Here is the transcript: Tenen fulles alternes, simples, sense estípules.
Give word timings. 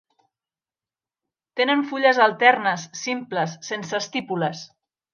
Tenen 1.61 1.85
fulles 1.91 2.21
alternes, 2.29 2.89
simples, 3.05 3.57
sense 3.71 3.99
estípules. 4.03 4.69